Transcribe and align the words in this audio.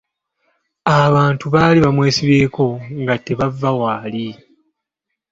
Abantu 1.03 1.45
baali 1.53 1.79
bamwesibyeko 1.85 2.65
nga 3.01 3.15
tebava 3.25 3.69
waali! 3.79 4.27